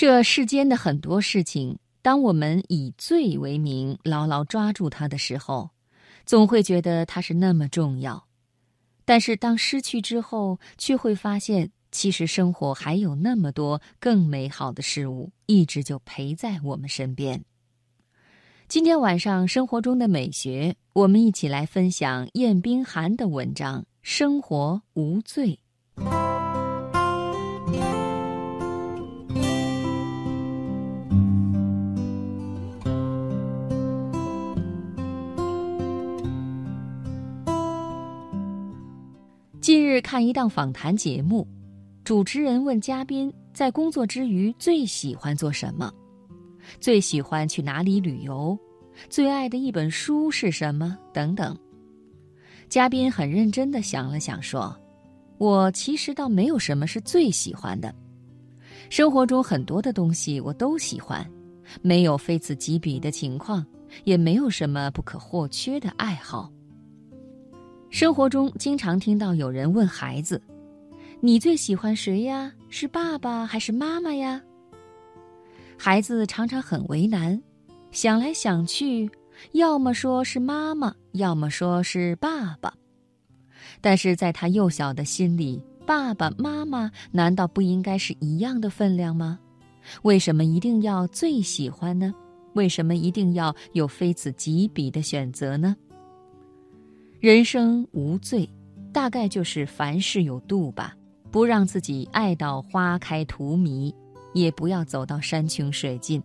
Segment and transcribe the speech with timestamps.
[0.00, 5.68] 这世间的很多事情，当我们以罪为名，牢牢抓住它的时候，
[6.24, 8.26] 总会觉得它是那么重要。
[9.04, 17.44] 但是当失去之后，却会发现，其实生活还有那么多更美好的事物，一直就陪在我们身边。
[18.68, 25.48] 今天晚上，生活中的美学，我们一起来分享晏冰寒的文章《生活无罪》。
[39.60, 41.46] 近日看一档访谈节目，
[42.02, 45.92] 主持人问嘉宾在工作之余最喜欢做什么，
[46.80, 48.58] 最喜欢去哪里旅游，
[49.10, 51.54] 最爱的一本书是什么等等。
[52.70, 54.74] 嘉宾很认真地想了想，说
[55.36, 57.94] ：“我其实倒没有什么是最喜欢的，
[58.88, 61.22] 生活中很多的东西我都喜欢，
[61.82, 63.64] 没有非此即彼的情况，
[64.04, 66.50] 也没有什么不可或缺的爱好。”
[67.90, 70.40] 生活中经常听到有人问孩子
[71.20, 72.52] ：“你最喜欢谁呀？
[72.68, 74.40] 是爸爸还是妈妈呀？”
[75.76, 77.42] 孩子常常很为难，
[77.90, 79.10] 想来想去，
[79.52, 82.72] 要么说是妈妈，要么说是爸爸。
[83.80, 89.36] 但是在他幼小的心里，爸爸妈妈难道不应该是一样的分量吗？
[90.02, 92.14] 为什么一定要最喜欢呢？
[92.52, 95.74] 为什么一定要有非此即彼的选择呢？
[97.20, 98.48] 人生无罪，
[98.94, 100.96] 大概就是凡事有度吧。
[101.30, 103.94] 不让自己爱到花开荼蘼，
[104.32, 106.22] 也不要走到山穷水尽。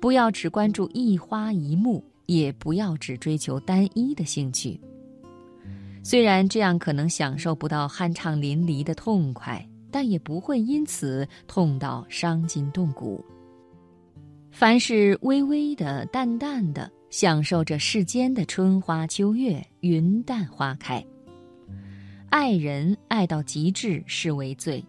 [0.00, 4.80] 不要只关注一花一木，也不要只追求单一的兴趣。
[6.04, 13.24] 虽然这样可能享受不到酣畅淋漓的痛快，但也不会因此痛到伤筋动骨。
[14.52, 16.88] 凡是微微的、淡淡的。
[17.10, 21.04] 享受着世间的春花秋月、云淡花开。
[22.28, 24.84] 爱人爱到极致是为罪，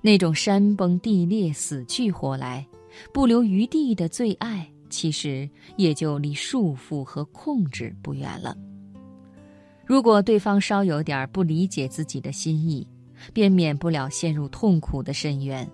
[0.00, 2.64] 那种山崩地裂、死去活来、
[3.12, 8.56] 不留余地的最爱，其实也就离束缚和控制不远了。
[9.84, 12.86] 如果对方稍有点不理解自己的心意，
[13.32, 15.68] 便免不了陷入痛苦的深渊，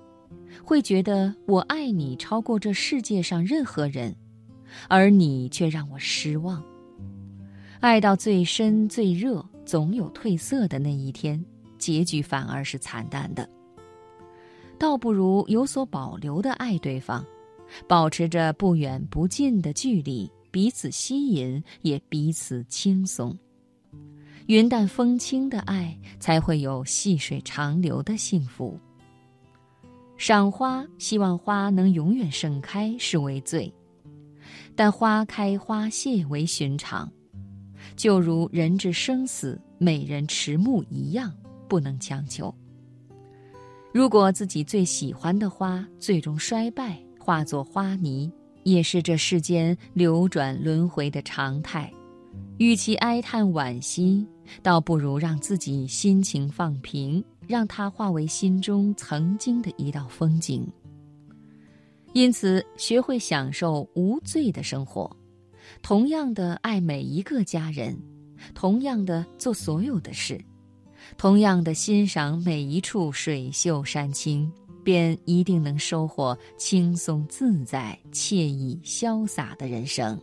[0.64, 4.16] 会觉得我爱你超过这世界上任何人。
[4.88, 6.62] 而你却让我失望。
[7.80, 11.44] 爱到最深最热，总有褪色的那一天，
[11.78, 13.48] 结局反而是惨淡的。
[14.78, 17.24] 倒不如有所保留的爱对方，
[17.86, 23.36] 保持着不远不近的距离，彼此吸引，也彼此轻松。
[24.46, 28.78] 云淡风轻的爱，才会有细水长流的幸福。
[30.16, 33.72] 赏花，希望花能永远盛开，是为最。
[34.78, 37.10] 但花开花谢为寻常，
[37.96, 41.34] 就如人之生死，美人迟暮一样，
[41.66, 42.54] 不能强求。
[43.92, 48.30] 如果自己最喜欢的花最终衰败，化作花泥，
[48.62, 51.92] 也是这世间流转轮回的常态。
[52.58, 54.24] 与其哀叹惋惜，
[54.62, 60.64] 倒不如让自己心情放平，让它化为心中曾经的一道风景。
[62.18, 65.08] 因此，学会享受无罪的生活，
[65.82, 67.96] 同样的爱每一个家人，
[68.56, 70.36] 同样的做所有的事，
[71.16, 74.50] 同样的欣赏每一处水秀山清，
[74.82, 80.20] 便一定能收获轻松自在、惬意潇洒的人生。